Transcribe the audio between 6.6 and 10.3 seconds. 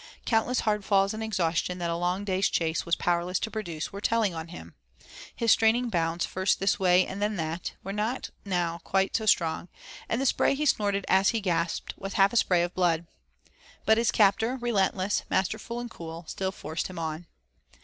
way and then that, were not now quite so strong, and the